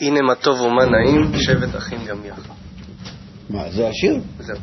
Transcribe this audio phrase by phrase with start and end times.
[0.00, 2.42] הנה מה טוב ומה נעים, שבת אחים גם יחד.
[3.50, 4.16] מה, זה השיר?
[4.38, 4.56] זהו.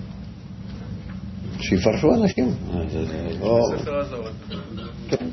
[1.59, 2.45] שיפרשו אנשים.
[2.73, 4.29] אה, זה- זה לא-
[5.09, 5.25] כן.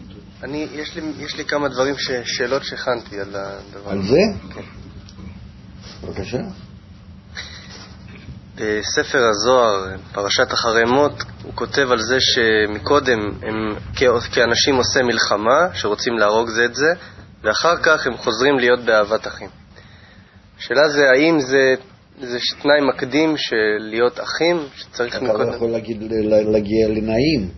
[0.42, 4.02] אני, יש לי, יש לי כמה דברים, ש, שאלות שהכנתי על הדבר על.
[4.02, 4.16] זה?
[4.54, 4.60] כן.
[6.06, 6.38] בבקשה.
[8.54, 11.12] בספר הזוהר, פרשת אחרי מות,
[11.42, 13.76] הוא כותב על זה שמקודם הם
[14.32, 16.86] כאנשים עושה מלחמה, שרוצים להרוג זה את זה,
[17.42, 19.48] ואחר כך הם חוזרים להיות באהבת אחים.
[20.64, 21.74] השאלה זה האם זה,
[22.20, 25.54] זה תנאי מקדים של להיות אחים, שצריך אתה לא.
[25.54, 26.02] יכול להגיד-
[26.52, 27.48] להגיע לנעים,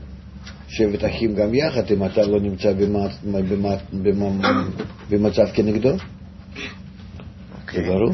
[0.69, 4.65] שבת אחים גם יחד, אם אתה לא נמצא במה- במה- במה-
[5.11, 5.89] במצב כנגדו.
[5.91, 6.03] זה
[7.63, 7.85] אוקיי.
[7.89, 8.13] ברור.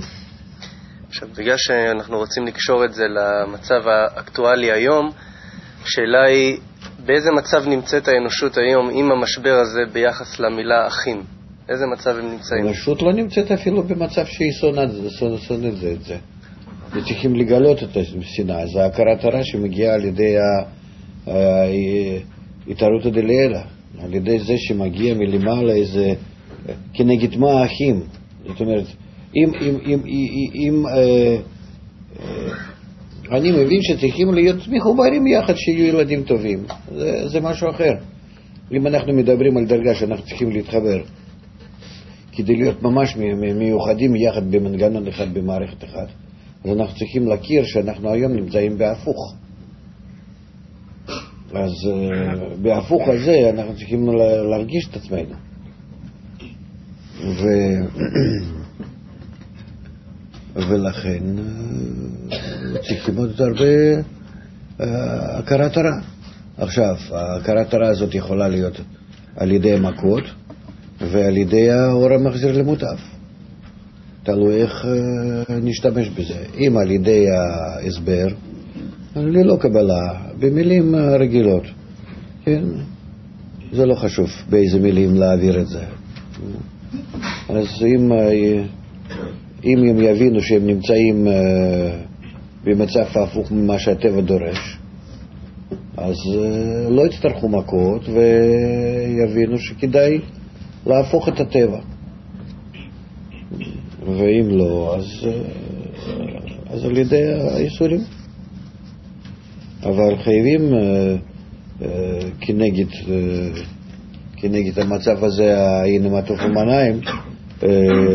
[1.09, 5.11] עכשיו, בגלל שאנחנו רוצים לקשור את זה למצב האקטואלי היום,
[5.83, 6.59] השאלה היא,
[7.07, 11.23] באיזה מצב נמצאת האנושות היום עם המשבר הזה ביחס למילה אחים?
[11.69, 12.67] איזה מצב הם נמצאים?
[12.67, 14.91] הרשות לא נמצאת אפילו במצב שהיא שונאת
[15.77, 16.17] זה- את זה.
[16.93, 18.67] וצריכים לגלות את השנאה.
[18.67, 20.37] זה הכרת הרע שמגיעה על ידי
[21.27, 23.63] ההתערותא דליאלה,
[24.03, 26.15] על ידי זה שמגיע מלמעלה איזה,
[26.95, 28.01] כנגד מה האחים.
[28.47, 28.85] זאת אומרת,
[29.37, 29.99] אם, אם, אם,
[30.55, 31.37] אם אה,
[32.21, 36.65] אה, אני מבין שצריכים להיות מחוברים יחד, שיהיו ילדים טובים.
[36.95, 37.93] זה, זה משהו אחר.
[38.73, 41.03] אם אנחנו מדברים על דרגה שאנחנו צריכים להתחבר
[42.33, 43.17] כדי להיות ממש
[43.55, 46.09] מיוחדים יחד במנגנון אחד, במערכת אחת,
[46.65, 49.35] אז אנחנו צריכים להכיר שאנחנו היום נמצאים בהפוך.
[51.55, 55.35] אז uh, בהפוך הזה אנחנו צריכים לה- להרגיש את עצמנו.
[57.21, 57.45] ו...
[60.69, 61.23] ולכן
[62.33, 63.65] אה, צריכים עוד הרבה
[64.81, 66.01] אה, הכרת הרע.
[66.59, 68.81] עכשיו, הכרת הרע הזאת יכולה להיות
[69.37, 70.25] על ידי מכות
[71.11, 72.97] ועל ידי האור המחזיר למוטב.
[74.23, 76.39] תלוי איך אה, נשתמש בזה.
[76.59, 78.27] אם על ידי ההסבר,
[79.17, 81.63] ללא קבלה, במילים רגילות,
[82.45, 82.65] כן?
[83.73, 85.85] זה לא חשוב באיזה מילים להעביר את זה.
[87.49, 88.65] אז אם, אה,
[89.65, 91.97] אם הם יבינו שהם נמצאים אה,
[92.65, 94.79] במצב הפוך ממה שהטבע דורש,
[95.97, 96.17] אז
[96.89, 100.19] לא יצטרכו מכות ויבינו שכדאי
[100.87, 101.79] להפוך את הטבע.
[104.07, 105.33] ואם לא, אז, אה,
[106.71, 107.23] אז על ידי
[107.55, 108.01] הייסורים.
[109.83, 111.17] אבל חייבים אה,
[111.83, 112.87] אה, כנגד,
[114.37, 116.39] כנגד המצב הזה, הנה מה טוב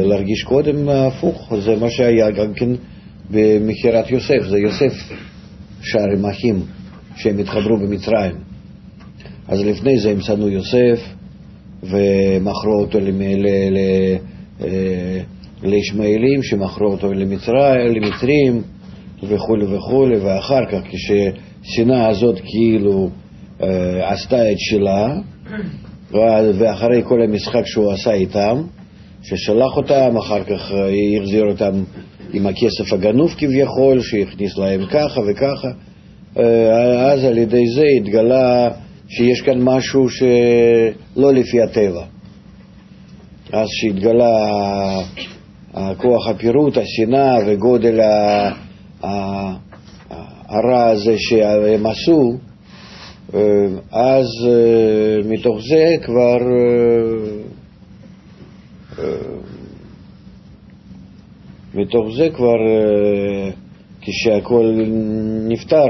[0.06, 1.54] להרגיש קודם הפוך.
[1.66, 2.70] זה מה שהיה גם כן
[3.32, 4.50] במכירת יוסף.
[4.50, 4.94] זה יוסף
[5.82, 6.62] שר עם אחים
[7.16, 8.36] שהם התחברו במצרים.
[9.48, 11.17] אז לפני זה הם שנאו יוסף
[11.84, 13.00] ומכרו אותו
[14.62, 15.20] אה,
[15.64, 18.62] לישמעאלים שמכרו אותו למצרים, למצרים
[19.24, 23.10] וכולי וכולי, ואחר כך כשהשנאה הזאת כאילו
[23.62, 25.16] אה, עשתה את שלה,
[26.60, 28.62] ואחרי כל המשחק שהוא עשה איתם,
[29.22, 30.90] ששלח אותם, אחר כך אה,
[31.22, 31.84] החזיר אותם
[32.34, 35.68] עם הכסף הגנוב כביכול, שהכניס להם ככה וככה,
[36.38, 38.70] אה, אז על ידי זה התגלה
[39.08, 42.04] שיש כאן משהו שלא לפי הטבע.
[43.54, 44.48] אז שהתגלה
[45.74, 48.00] הכוח הפירוט, השנאה וגודל
[50.50, 52.38] הרע הזה שהם עשו,
[53.92, 57.44] אז אה, מתוך זה כבר אה,
[59.00, 59.18] אה,
[61.74, 62.58] מתוך זה כבר
[64.02, 64.86] כשהכול
[65.48, 65.88] נפתר,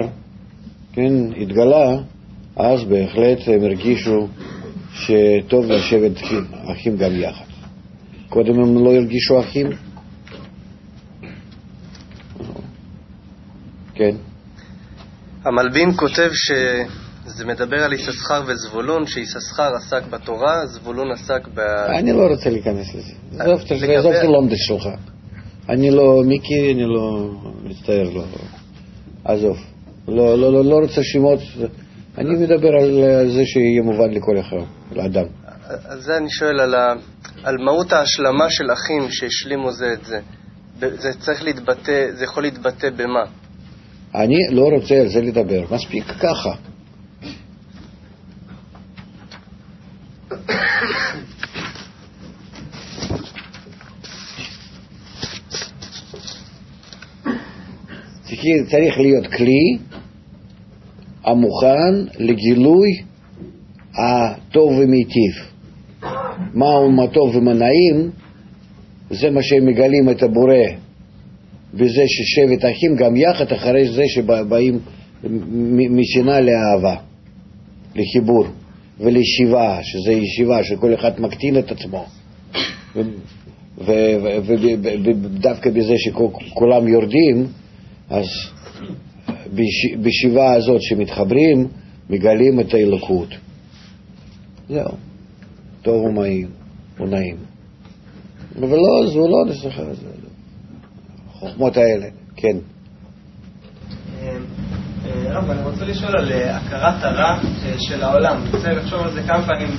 [0.94, 1.98] כן, התגלה,
[2.58, 4.28] אז בהחלט הם הרגישו
[4.94, 6.12] שטוב לשבת
[6.72, 7.46] אחים גם יחד.
[8.30, 9.68] קודם הם לא הרגישו אחים.
[13.96, 14.16] כן.
[15.44, 21.60] המלבין כותב שזה מדבר על יששכר וזבולון, שיששכר עסק בתורה, זבולון עסק ב...
[22.00, 23.14] אני לא רוצה להיכנס לזה.
[23.98, 24.90] עזוב את הלומדס שלך.
[25.70, 27.30] אני לא, מיקי, אני לא
[27.64, 28.24] מצטער, לא.
[29.24, 29.58] עזוב.
[30.08, 31.40] לא, לא, לא, לא רוצה שמות.
[32.18, 32.76] אני מדבר
[33.20, 34.58] על זה שיהיה מובן לכל אחד,
[34.92, 35.26] לאדם.
[35.90, 36.94] על זה אני שואל, על, ה...
[37.44, 40.20] על מהות ההשלמה של אחים שהשלימו זה את זה.
[40.80, 43.24] זה צריך להתבטא, זה יכול להתבטא במה?
[44.16, 45.64] אני לא רוצה על זה לדבר.
[45.72, 46.52] מספיק ככה.
[58.70, 59.78] צריך להיות כלי
[61.28, 62.88] המוכן לגילוי
[63.94, 65.34] הטוב ומיטיב.
[66.54, 68.12] מהו מה טוב ומה נעים,
[69.10, 70.56] זה מה שהם מגלים את הבורא,
[71.74, 74.80] בזה ששבט אחים גם יחד אחרי זה שבאים
[75.90, 76.96] משנאה לאהבה,
[77.96, 78.46] לחיבור
[79.00, 82.06] ולישיבה, שזה ישיבה שכל אחד מקטין את עצמו.
[85.44, 87.48] ודווקא בזה שכולם יורדים,
[88.10, 88.26] אז
[90.02, 91.68] בשיבה הזאת שמתחברים,
[92.10, 93.30] מגלים את האלוקות.
[94.70, 94.92] זהו.
[95.82, 96.48] טוב ומהים,
[96.98, 97.36] הוא נעים.
[98.60, 100.08] אבל לא, זה לא נסחר, זה
[101.30, 102.06] החוכמות האלה,
[102.36, 102.58] כן.
[104.24, 104.38] אה,
[105.30, 108.42] רב, אני רוצה לשאול על אה, הכרת הרע אה, של העולם.
[108.42, 109.70] אני רוצה לחשוב על זה כמה פעמים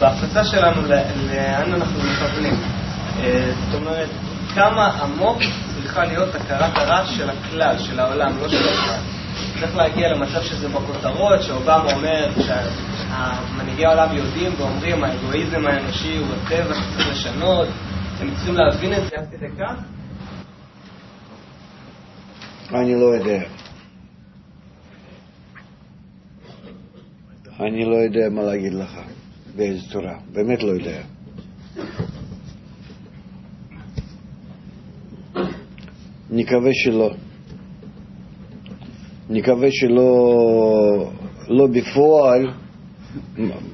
[0.00, 2.54] בהפצה שלנו, לאן אנחנו מכוונים.
[3.70, 4.08] זאת אומרת,
[4.54, 5.38] כמה עמוק
[5.74, 9.00] צריכה להיות הכרת הרע של הכלל, של העולם, לא של הכלל.
[9.60, 16.74] צריך להגיע למצב שזה בכותרות, שאובמה אומר שמנהיגי העולם יודעים ואומרים האגואיזם האנושי הוא הטבע
[16.74, 17.68] שצריך לשנות,
[18.20, 19.74] הם צריכים להבין את זה עד כדי כך?
[22.74, 23.42] אני לא יודע.
[27.60, 29.00] אני לא יודע מה להגיד לך,
[29.56, 31.00] באיזה צורה, באמת לא יודע.
[36.30, 37.10] נקווה שלא.
[39.30, 41.10] נקווה שלא
[41.48, 42.46] לא בפועל.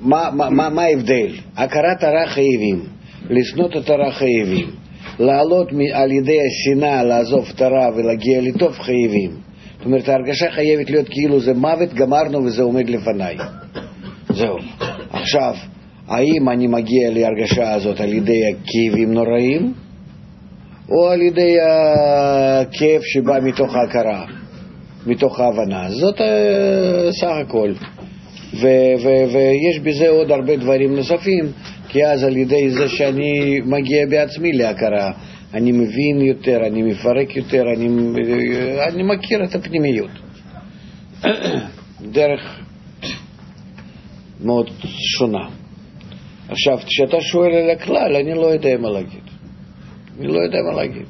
[0.03, 1.26] מה, ההבדל?
[1.56, 2.82] הכרת הרע חייבים,
[3.31, 4.70] לשנות את הרע חייבים,
[5.19, 9.31] לעלות על ידי השנאה, לעזוב את הרע ולהגיע לטוב חייבים.
[9.76, 13.37] זאת אומרת, ההרגשה חייבת להיות כאילו זה מוות, גמרנו וזה עומד לפניי.
[14.29, 14.56] זהו.
[15.11, 15.55] עכשיו,
[16.08, 19.73] האם אני מגיע להרגשה הזאת על ידי הכאבים נוראים,
[20.88, 24.24] או על ידי הכאב שבא מתוך ההכרה,
[25.06, 25.90] מתוך ההבנה.
[25.90, 27.72] זאת אה, סך הכל.
[28.52, 31.44] ויש בזה עוד הרבה דברים נוספים,
[31.88, 35.12] כי אז על ידי זה שאני מגיע בעצמי להכרה,
[35.54, 37.88] אני מבין יותר, אני מפרק יותר, אני,
[38.88, 40.10] אני מכיר את הפנימיות.
[42.02, 42.60] דרך
[44.44, 44.70] מאוד
[45.18, 45.48] שונה.
[46.48, 49.25] עכשיו, כשאתה שואל על הכלל, אני לא יודע מה להגיד.
[50.18, 51.06] אני לא יודע מה להגיד.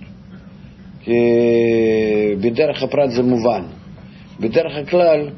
[1.01, 1.13] כי
[2.41, 3.63] בדרך הפרט זה מובן.
[4.41, 5.31] בדרך הכלל,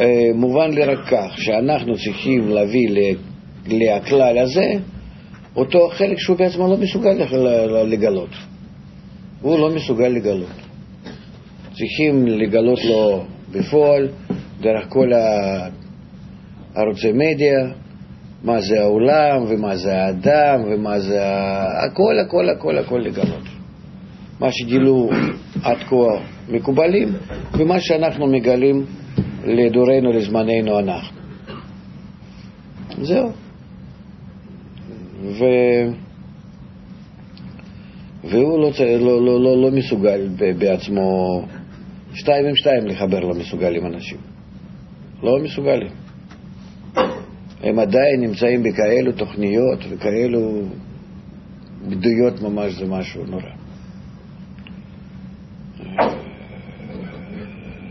[0.00, 2.88] אה, מובן לי רק כך, שאנחנו צריכים להביא
[3.66, 4.72] לכלל הזה
[5.56, 7.10] אותו חלק שהוא בעצמו לא מסוגל
[7.86, 8.30] לגלות.
[9.40, 10.56] הוא לא מסוגל לגלות.
[11.72, 14.08] צריכים לגלות לו בפועל,
[14.60, 15.10] דרך כל
[16.74, 17.85] ערוצי מדיה,
[18.44, 21.20] מה זה העולם, ומה זה האדם, ומה זה
[21.86, 23.44] הכל, הכל, הכל, הכל לגלות.
[24.40, 25.10] מה שגילו
[25.62, 25.96] עד כה
[26.48, 27.08] מקובלים,
[27.58, 28.84] ומה שאנחנו מגלים
[29.44, 31.16] לדורנו, לזמננו אנחנו.
[33.02, 33.30] זהו.
[35.22, 35.44] ו...
[38.24, 40.28] והוא לא, לא, לא, לא, לא מסוגל
[40.58, 41.42] בעצמו,
[42.14, 44.18] שתיים עם שתיים לחבר לא מסוגלים אנשים.
[45.22, 46.05] לא מסוגלים.
[47.62, 50.62] הם עדיין נמצאים בכאלו תוכניות וכאלו
[51.88, 53.42] בדויות ממש, זה משהו נורא.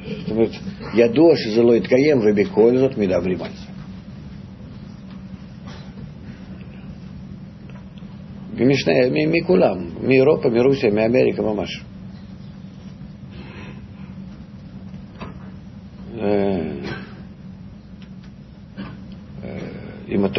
[0.08, 0.50] זאת אומרת,
[0.94, 3.66] ידוע שזה לא יתקיים ובכל זאת מדברים על זה.
[8.58, 8.94] ומשנה,
[9.28, 11.84] מכולם, מאירופה, מרוסיה, מאמריקה ממש.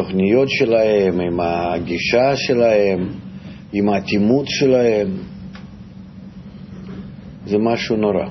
[0.07, 3.09] עם התוכניות שלהם, עם הגישה שלהם,
[3.73, 5.09] עם האטימות שלהם.
[7.47, 8.27] זה משהו נורא.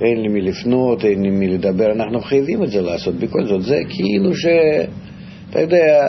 [0.00, 3.14] אין לי מי לפנות, אין לי מי לדבר, אנחנו חייבים את זה לעשות.
[3.14, 4.46] בכל זאת, זה כאילו ש...
[5.50, 6.00] אתה יודע,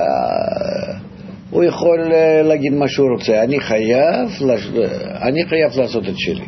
[1.50, 2.00] הוא יכול
[2.44, 3.44] להגיד מה שהוא רוצה.
[3.44, 4.30] אני חייב,
[5.22, 6.46] אני חייב לעשות את שלי.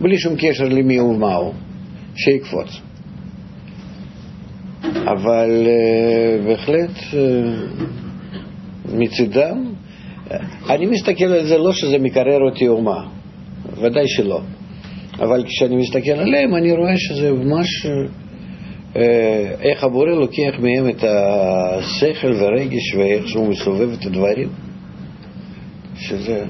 [0.00, 1.54] בלי שום קשר למי הוא ומה הוא.
[2.14, 2.89] שיקפוץ.
[4.84, 7.14] אבל uh, בהחלט uh,
[8.94, 9.72] מצידם,
[10.70, 13.06] אני מסתכל על זה לא שזה מקרר אותי או מה,
[13.76, 14.40] ודאי שלא.
[15.18, 18.98] אבל כשאני מסתכל עליהם אני רואה שזה ממש uh,
[19.60, 24.48] איך הבורא לוקח מהם את השכל והרגש ואיך שהוא מסובב את הדברים,
[25.94, 26.44] שזה...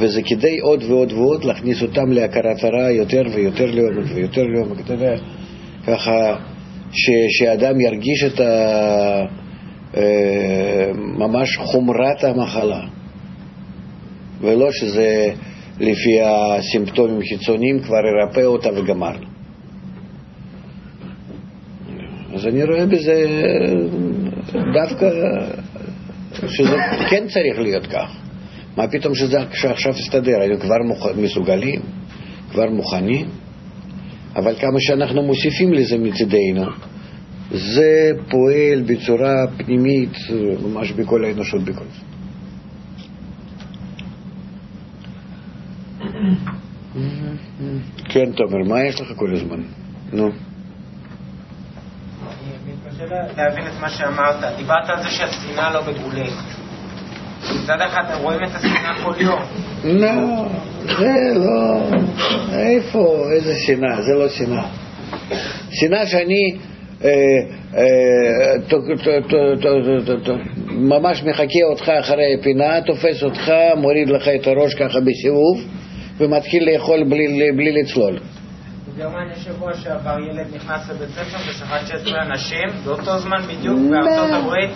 [0.00, 4.92] וזה כדי עוד ועוד ועוד להכניס אותם להכרת הרע יותר ויותר לעומק ויותר לעומק, אתה
[4.92, 5.16] יודע.
[5.86, 6.36] ככה
[6.92, 8.50] ש, שאדם ירגיש את ה,
[9.96, 12.80] אה, ממש חומרת המחלה,
[14.40, 15.32] ולא שזה
[15.80, 19.16] לפי הסימפטומים חיצוניים כבר ירפא אותה וגמר.
[22.34, 23.26] אז אני רואה בזה
[24.74, 25.06] דווקא
[26.46, 26.76] שזה
[27.10, 28.16] כן צריך להיות כך.
[28.76, 30.40] מה פתאום שזה שעכשיו יסתדר?
[30.40, 31.06] היינו כבר מוכ...
[31.16, 31.80] מסוגלים,
[32.50, 33.26] כבר מוכנים,
[34.36, 36.70] אבל כמה שאנחנו מוסיפים לזה מצדנו,
[37.50, 40.12] זה פועל בצורה פנימית
[40.62, 42.10] ממש בכל האנושות בכל זה.
[48.04, 49.60] כן, תומר, מה יש לך כל הזמן?
[50.12, 50.30] נו.
[53.36, 54.56] להבין את מה שאמרת.
[54.56, 56.59] דיברת על זה שהשנאה לא מגולית.
[57.70, 59.40] מצד אחד רואים את השנאה כל יום.
[59.84, 60.46] לא,
[60.82, 61.80] זה לא...
[62.52, 64.02] איפה, איזה שנאה?
[64.02, 64.66] זה לא שנאה.
[65.70, 66.56] שנאה שאני
[67.04, 67.10] אה,
[67.76, 68.54] אה,
[70.66, 75.64] ממש מחכה אותך אחרי הפינה, תופס אותך, מוריד לך את הראש ככה בסיבוב
[76.18, 77.04] ומתחיל לאכול
[77.56, 78.18] בלי לצלול.
[78.94, 84.70] בגרמניה שבוע שעבר ילד נכנס לבית ספר ושחט 16 אנשים, באותו זמן בדיוק בארצות הברית,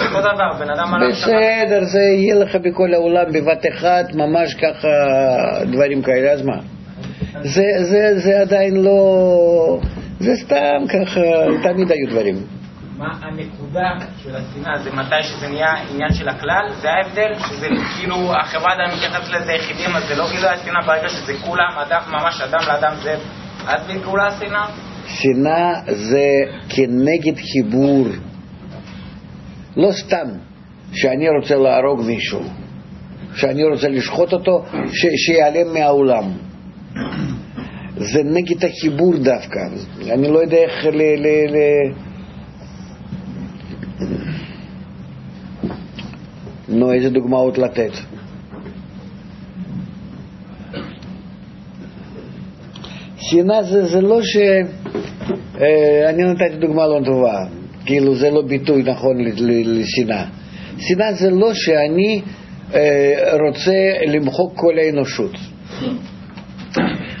[0.00, 1.10] אותו דבר, בן אדם עליו.
[1.10, 4.88] בסדר, זה יהיה לך בכל העולם בבת אחת, ממש ככה
[5.72, 6.56] דברים כאלה, אז מה?
[7.42, 9.80] זה, זה, זה עדיין לא...
[10.20, 11.20] זה סתם ככה,
[11.62, 12.36] תמיד היו דברים.
[12.98, 13.90] מה הנקודה
[14.22, 14.78] של השנאה?
[14.78, 16.68] זה מתי שזה נהיה עניין של הכלל?
[16.80, 17.34] זה ההבדל?
[17.38, 21.78] שזה כאילו, החברה עדיין מתייחסת לזה יחידים, אז זה לא גילוי השנאה ברגע שזה כולם,
[21.78, 23.16] אדם, ממש אדם לאדם זה...
[23.70, 24.66] אז בגאולה השנאה?
[25.06, 26.26] שנאה זה
[26.68, 28.06] כנגד חיבור.
[29.76, 30.28] לא סתם
[30.92, 32.40] שאני רוצה להרוג מישהו,
[33.34, 36.24] שאני רוצה לשחוט אותו, ש- שיעלם מהעולם.
[37.96, 39.58] זה נגד החיבור דווקא.
[40.10, 41.02] אני לא יודע איך ל...
[41.02, 41.56] ל, ל...
[46.68, 47.92] נו, איזה דוגמאות לתת?
[53.30, 54.36] שנאה זה, זה לא ש...
[55.60, 57.46] אה, אני נתתי דוגמה לא טובה,
[57.86, 59.16] כאילו זה לא ביטוי נכון
[59.64, 60.24] לשנאה.
[60.78, 62.20] שנאה זה לא שאני
[62.74, 63.72] אה, רוצה
[64.06, 65.32] למחוק כל האנושות.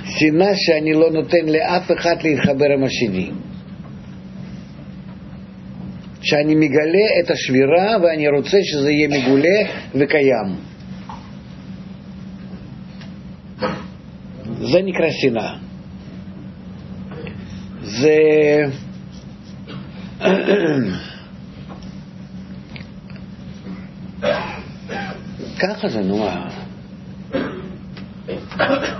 [0.04, 3.30] שנאה שאני לא נותן לאף אחד להתחבר עם השני.
[6.22, 9.58] שאני מגלה את השבירה ואני רוצה שזה יהיה מגולה
[9.94, 10.70] וקיים.
[14.60, 15.69] זה נקרא שנאה.
[17.90, 18.16] זה...
[25.58, 26.46] ככה זה, נו מה.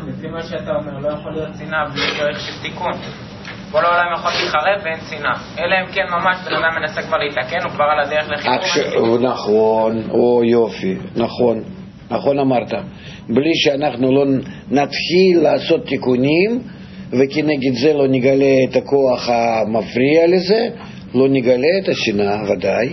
[0.08, 2.92] לפי מה שאתה אומר, לא יכול להיות שנאה בלי דרך של תיקון.
[3.70, 5.34] כל העולם יכול להתחרב ואין שנאה.
[5.58, 8.54] אלא אם כן ממש בן אדם מנסה כבר להתקן, הוא כבר על הדרך לחיבור.
[8.54, 11.62] עכשיו, נכון, או יופי, נכון,
[12.10, 12.72] נכון אמרת.
[13.28, 14.24] בלי שאנחנו לא
[14.70, 16.62] נתחיל לעשות תיקונים,
[17.12, 20.68] וכנגד זה לא נגלה את הכוח המפריע לזה,
[21.14, 22.88] לא נגלה את השנאה, ודאי.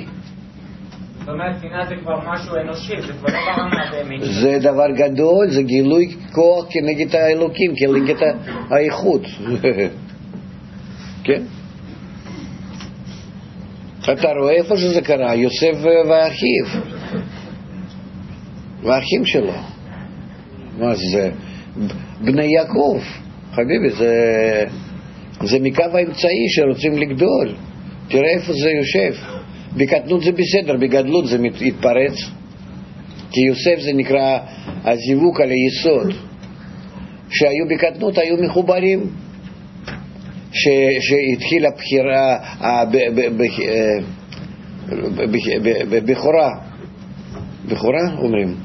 [1.19, 4.21] זאת אומרת, שנאה זה כבר משהו אנושי, זה כבר לא ברמה הבהמית.
[4.23, 8.15] זה דבר גדול, זה גילוי כוח כנגד האלוקים, כנגד
[8.69, 9.21] האיכות.
[11.25, 11.41] כן?
[14.03, 15.35] אתה רואה איפה שזה קרה?
[15.35, 16.81] יוסף ואחיו,
[18.83, 19.53] והאחים שלו.
[20.79, 21.31] מה זה?
[22.21, 22.99] בני יעקב,
[23.57, 24.13] חביבי, זה,
[25.43, 27.55] זה מקו האמצעי שרוצים לגדול.
[28.07, 29.13] תראה איפה זה יושב.
[29.77, 32.13] בקטנות זה בסדר, בגדלות זה מת- יתפרץ.
[33.31, 34.37] כי יוסף זה נקרא
[34.83, 36.13] הזיווג על היסוד.
[37.29, 38.99] שהיו בקטנות היו מחוברים.
[40.51, 42.37] ש- שהתחילה בחירה,
[46.05, 46.49] בכורה,
[47.65, 48.55] בכורה אומרים,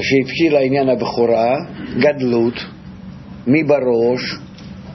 [0.00, 1.54] שהתחיל העניין הבכורה,
[1.98, 2.54] גדלות,
[3.46, 4.20] מי בראש,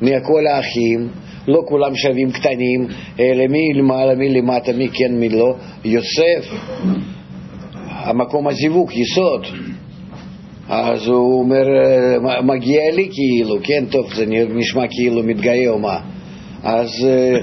[0.01, 1.09] מכל האחים,
[1.47, 2.87] לא כולם שווים קטנים,
[3.19, 6.53] אלא מי למעלה, מי למטה, מי כן, מי לא, יוסף,
[7.87, 9.45] המקום הזיווג, יסוד.
[10.69, 11.63] אז הוא אומר,
[12.21, 14.25] "מ- מגיע לי כאילו, כן, טוב, זה
[14.55, 15.99] נשמע כאילו מתגאה או מה.
[16.63, 17.35] אז אה,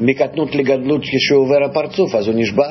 [0.00, 2.70] מקטנות לגדלות כשעובר הפרצוף, אז הוא נשבר.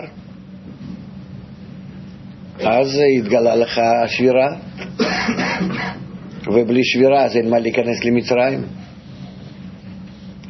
[2.60, 4.56] אז התגלה לך שבירה,
[6.48, 8.62] ובלי שבירה אז אין מה להיכנס למצרים.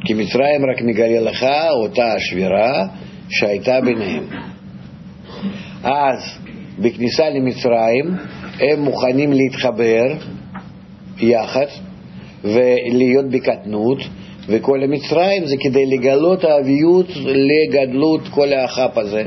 [0.04, 1.46] כי מצרים רק מגלה לך
[1.82, 2.86] אותה השבירה
[3.28, 4.24] שהייתה ביניהם.
[5.82, 6.18] אז
[6.78, 8.16] בכניסה למצרים
[8.60, 10.04] הם מוכנים להתחבר
[11.18, 11.66] יחד
[12.44, 13.98] ולהיות בקטנות,
[14.48, 19.22] וכל המצרים זה כדי לגלות האביות לגדלות כל האחף הזה,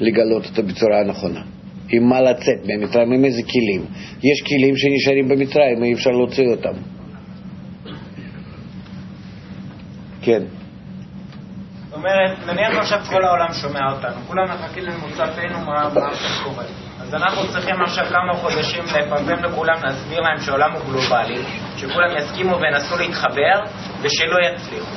[0.00, 1.55] לגלות אותו בצורה הנכונה.
[1.88, 3.86] עם מה לצאת מהמצרים, עם איזה כלים.
[4.22, 6.78] יש כלים שנשארים במצרים, אי אפשר להוציא אותם.
[10.22, 10.42] כן.
[11.92, 16.64] אומרת, נניח עכשיו כל העולם שומע אותנו, כולם מחכים למוצאתנו מה מה עכשיו קורה.
[17.00, 21.42] אז אנחנו צריכים עכשיו כמה חודשים לפרסם לכולם, להסביר להם שהעולם הוא גלובלי,
[21.76, 23.60] שכולם יסכימו וינסו להתחבר,
[24.02, 24.96] ושלא יצליחו.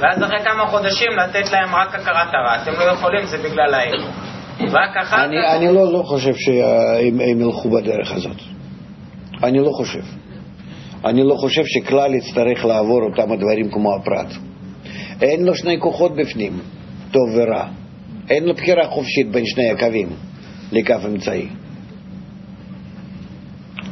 [0.00, 2.62] ואז אחרי כמה חודשים לתת להם רק הכרת הרע.
[2.62, 4.08] אתם לא יכולים, זה בגלל האגו.
[4.60, 5.56] רק אחר אני, כך...
[5.56, 8.36] אני לא, לא חושב שהם הם ילכו בדרך הזאת.
[9.42, 10.02] אני לא חושב.
[11.04, 14.32] אני לא חושב שכלל יצטרך לעבור אותם הדברים כמו הפרט.
[15.22, 16.52] אין לו שני כוחות בפנים,
[17.10, 17.66] טוב ורע.
[18.30, 20.08] אין לו בחירה חופשית בין שני הקווים
[20.72, 21.48] לקו אמצעי.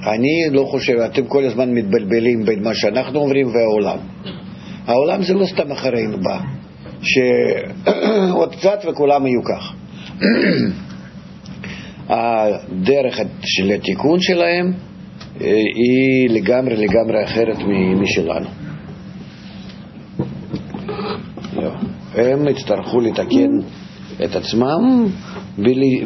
[0.07, 3.99] אני לא חושב, אתם כל הזמן מתבלבלים בין מה שאנחנו אומרים והעולם.
[4.87, 6.41] העולם זה לא סתם אחרינו בא,
[7.03, 9.75] שעוד קצת וכולם יהיו כך.
[12.09, 14.73] הדרך של התיקון שלהם
[15.41, 17.57] אה, היא לגמרי לגמרי אחרת
[17.97, 18.49] משלנו.
[21.57, 21.71] לא.
[22.15, 23.51] הם יצטרכו לתקן
[24.25, 25.07] את עצמם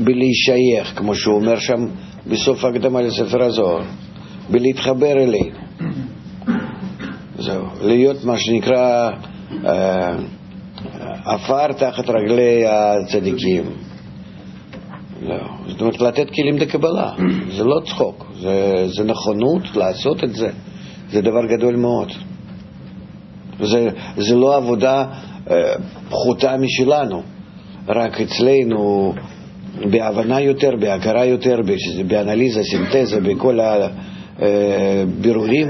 [0.04, 1.86] בלהישייך, כמו שהוא אומר שם
[2.26, 3.82] בסוף ההקדמה לספר הזוהר,
[4.50, 5.56] בלהתחבר אלינו.
[7.38, 9.10] זהו, להיות מה שנקרא
[9.64, 10.16] אה,
[11.24, 13.85] עפר תחת רגלי הצדיקים.
[15.22, 15.36] לא,
[15.68, 17.12] זאת אומרת לתת כלים לקבלה,
[17.56, 20.50] זה לא צחוק, זה, זה נכונות לעשות את זה,
[21.12, 22.12] זה דבר גדול מאוד.
[23.62, 25.04] זה, זה לא עבודה
[25.50, 25.74] אה,
[26.10, 27.22] פחותה משלנו,
[27.88, 29.14] רק אצלנו
[29.90, 31.60] בהבנה יותר, בהכרה יותר,
[32.06, 33.58] באנליזה, סינתזה, בכל
[34.38, 35.68] הבירורים,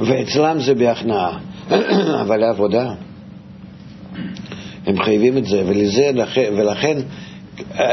[0.00, 1.38] ואצלם זה בהכנעה.
[2.22, 2.92] אבל העבודה,
[4.86, 7.02] הם חייבים את זה, ולזה, לכן- ולכן אה,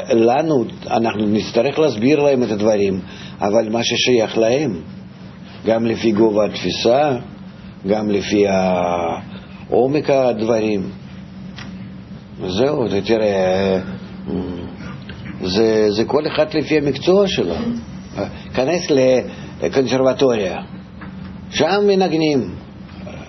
[0.10, 3.00] לנו, אנחנו נצטרך להסביר להם את הדברים,
[3.42, 4.82] אבל מה ששייך להם,
[5.66, 7.18] גם לפי גובה התפיסה,
[7.88, 8.46] גם לפי
[9.70, 10.90] עומק הדברים.
[12.48, 13.80] זהו, זה תראה,
[15.42, 17.56] זה, זה כל אחד לפי המקצוע שלו.
[18.54, 18.92] כנס
[19.62, 20.62] לקונסרבטוריה,
[21.50, 22.56] שם מנגנים,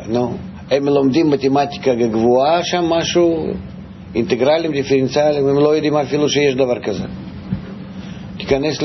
[0.08, 0.37] נו,
[0.70, 3.46] הם לומדים מתמטיקה גבוהה, שם משהו,
[4.14, 7.04] אינטגרלים, דיפרנציאליים, הם לא יודעים אפילו שיש דבר כזה.
[8.36, 8.82] תיכנס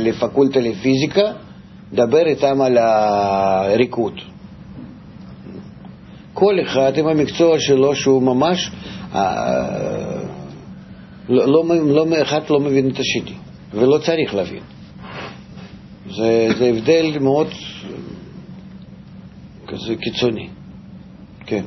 [0.00, 1.32] לפקולטה לפיזיקה,
[1.92, 4.20] דבר איתם על הריקוד.
[6.34, 8.70] כל אחד עם המקצוע שלו שהוא ממש,
[9.14, 10.20] אה,
[11.28, 13.36] לא, לא, לא, אחד לא מבין את השני,
[13.74, 14.62] ולא צריך להבין.
[16.10, 17.48] זה, זה הבדל מאוד
[19.66, 20.48] כזה קיצוני,
[21.46, 21.64] כן.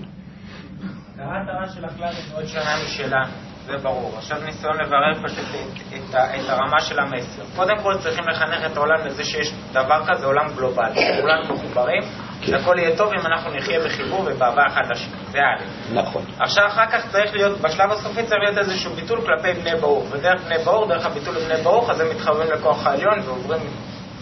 [1.19, 3.23] הרע של הכלל היא מאוד שונה משלה,
[3.65, 4.13] זה ברור.
[4.17, 5.45] עכשיו ניסיון לברר פשוט
[5.93, 7.41] את, את, הרמה של המסר.
[7.55, 11.21] קודם כל צריכים לחנך את העולם לזה שיש דבר כזה עולם גלובלי.
[11.21, 12.01] כולנו מחוברים,
[12.41, 15.13] שהכל יהיה טוב אם אנחנו נחיה בחיבור ובאהבה אחד לשני.
[15.31, 15.93] זה א'.
[15.93, 16.23] נכון.
[16.39, 20.05] עכשיו אחר כך צריך להיות, בשלב הסופי צריך להיות איזשהו ביטול כלפי בני ברוך.
[20.11, 23.69] ודרך בני ברוך, דרך הביטול לבני ברוך, אז הם מתחברים לכוח העליון ועוברים,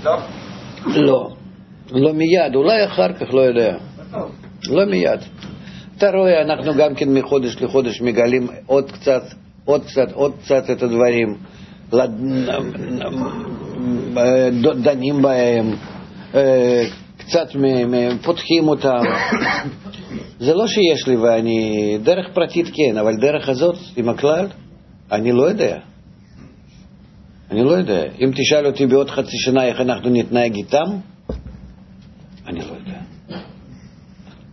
[0.03, 0.17] לא?
[0.85, 1.29] לא,
[1.91, 3.77] לא מיד, אולי אחר כך, לא יודע.
[4.69, 5.19] לא מיד.
[5.97, 9.23] אתה רואה, אנחנו גם כן מחודש לחודש מגלים עוד קצת,
[9.65, 11.37] עוד קצת, עוד קצת את הדברים,
[14.83, 15.75] דנים בהם,
[16.35, 16.85] אה,
[17.17, 17.47] קצת
[18.23, 19.03] פותחים אותם.
[20.39, 24.47] זה לא שיש לי ואני, דרך פרטית כן, אבל דרך הזאת עם הכלל,
[25.11, 25.77] אני לא יודע.
[27.51, 28.03] אני לא יודע.
[28.21, 30.85] אם תשאל אותי בעוד חצי שנה איך אנחנו נתנהג איתם,
[32.47, 32.99] אני לא יודע.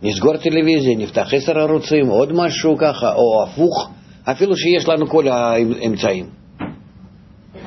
[0.03, 3.89] נסגור טלוויזיה, נפתח עשר ערוצים, עוד משהו ככה, או הפוך,
[4.23, 6.25] אפילו שיש לנו כל האמצעים.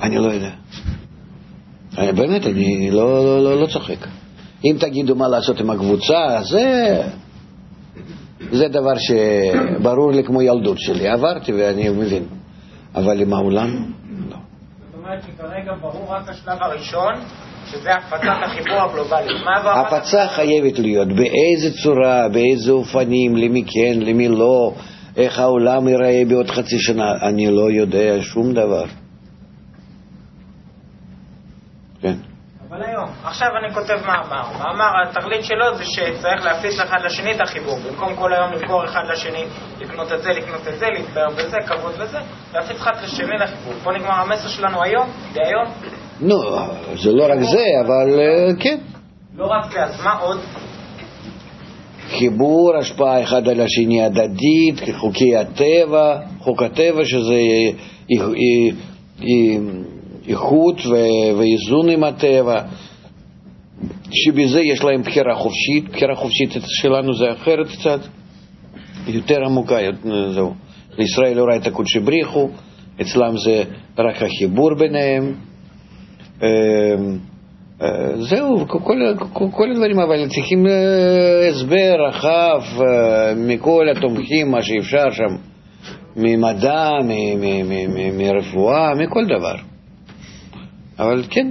[0.02, 0.50] אני לא יודע.
[1.98, 4.06] אני, באמת, אני לא, לא, לא, לא צוחק.
[4.64, 7.02] אם תגידו מה לעשות עם הקבוצה, זה,
[8.52, 11.08] זה דבר שברור לי כמו ילדות שלי.
[11.08, 12.24] עברתי ואני מבין.
[12.94, 13.92] אבל עם העולם,
[14.30, 14.36] לא.
[14.36, 17.14] זאת אומרת שכרגע ברור רק השלב הראשון,
[17.70, 19.34] שזה הפצת החיבור הגלובלי.
[19.64, 24.72] הפצה חייבת להיות, באיזה צורה, באיזה אופנים, למי כן, למי לא,
[25.16, 28.84] איך העולם ייראה בעוד חצי שנה, אני לא יודע שום דבר.
[32.00, 32.14] כן.
[32.68, 34.42] אבל היום, עכשיו אני כותב מאמר.
[34.58, 37.78] מאמר, התכלית שלו זה שצריך להפיץ אחד לשני את החיבור.
[37.78, 39.44] במקום כל היום למכור אחד לשני,
[39.78, 42.18] לקנות את זה, לקנות את זה, להתפאר בזה, כבוד וזה,
[42.54, 43.74] להפיץ אחד לשני לחיבור.
[43.82, 45.95] פה נגמר המסר שלנו היום, דהיום.
[46.20, 46.36] נו,
[47.02, 48.78] זה לא רק זה, אבל אה, כן.
[49.36, 50.38] לא רק זה, אז מה עוד?
[52.18, 57.34] חיבור, השפעה אחד על השני הדדית, חוקי הטבע, חוק הטבע שזה
[58.10, 58.72] אי-
[59.22, 59.58] אי-
[60.28, 60.80] איכות
[61.38, 62.62] ואיזון עם הטבע,
[64.10, 68.00] שבזה יש להם בחירה חופשית, בחירה חופשית שלנו זה אחרת קצת,
[69.06, 69.76] יותר עמוקה,
[70.34, 70.54] זהו,
[70.98, 72.48] לישראל אורייתא קודשי בריחו,
[73.00, 73.62] אצלם זה
[73.98, 75.34] רק החיבור ביניהם.
[76.42, 76.48] אה,
[77.82, 78.78] אה, זהו, כל,
[79.52, 82.62] כל, הדברים, אבל צריכים אה, הסבר רחב
[83.36, 85.36] מכל התומכים, מה שאפשר שם,
[86.16, 86.90] ממדע,
[88.12, 89.56] מרפואה, מכל דבר.
[90.98, 91.50] אבל כן,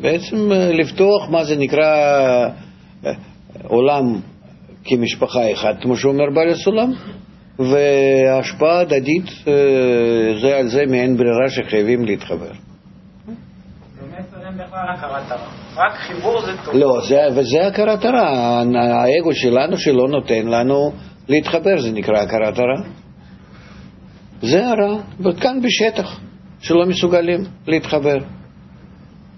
[0.00, 2.48] בעצם לפתוח מה זה נקרא
[3.62, 4.20] עולם
[4.84, 6.92] כמשפחה אחת, כמו שאומר בעל הסולם,
[7.58, 9.26] והשפעה הדדית
[10.42, 12.69] זה על זה מעין ברירה שחייבים להתחבר.
[15.76, 16.74] רק חיבור זה טוב.
[16.74, 18.28] לא, זה, וזה הכרת הרע.
[18.76, 20.92] האגו שלנו שלא נותן לנו
[21.28, 22.88] להתחבר, זה נקרא הכרת הרע.
[24.42, 26.20] זה הרע, וכאן בשטח,
[26.60, 28.16] שלא מסוגלים להתחבר.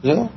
[0.03, 0.29] זהו.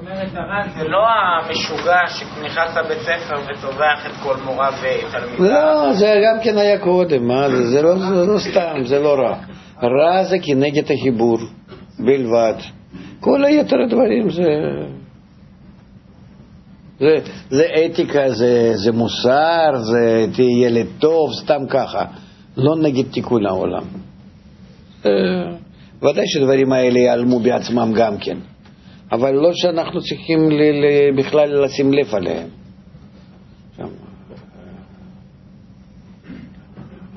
[0.00, 5.44] אומרת הר"ן, זה לא המשוגע שנכנס לבית ספר וטובח את כל מורה ותלמידה.
[5.54, 7.70] לא, זה גם כן היה קודם, מה זה?
[7.70, 9.36] זה לא, זה לא סתם, זה לא רע.
[9.82, 11.38] רע זה כנגד החיבור
[11.98, 12.54] בלבד.
[13.20, 14.46] כל היתר הדברים זה...
[17.00, 17.16] זה,
[17.50, 22.04] זה אתיקה, זה, זה מוסר, זה תהיה ילד טוב, סתם ככה.
[22.56, 23.82] לא נגד תיקון העולם.
[25.06, 25.10] אה,
[26.02, 28.36] ודאי שדברים האלה ייעלמו בעצמם גם כן.
[29.12, 30.48] אבל לא שאנחנו צריכים
[31.16, 32.48] בכלל לשים לב עליהם.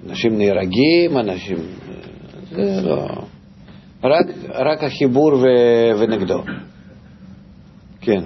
[0.09, 1.57] אנשים נהרגים, אנשים...
[2.51, 3.22] זה לא...
[4.03, 5.45] רק, רק החיבור ו...
[5.99, 6.43] ונגדו.
[8.01, 8.23] כן.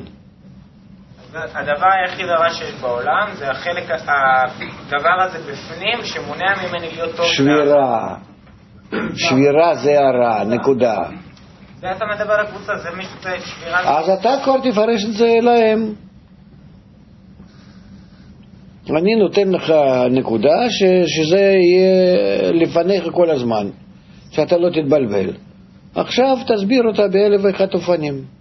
[1.34, 7.26] הדבר היחיד הרע שיש בעולם זה החלק, הדבר הזה בפנים שמונע ממני להיות טוב.
[7.26, 8.16] שבירה.
[9.16, 11.04] שבירה זה הרע, נקודה.
[11.80, 14.00] זה אתה מדבר על הקבוצה, זה מי שזה שבירה...
[14.00, 15.94] אז אתה כבר תפרש את זה להם.
[18.90, 19.74] אני נותן לך
[20.12, 23.70] נקודה ש, שזה יהיה לפניך כל הזמן,
[24.32, 25.47] שאתה לא תתבלבל.
[25.98, 28.37] עכשיו תסביר אותה באלף ואחת אופנים.